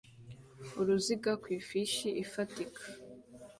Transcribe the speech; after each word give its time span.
Uruziga 0.79 1.31
ku 1.41 1.47
ifishi 1.59 2.07
ifatika 2.23 2.81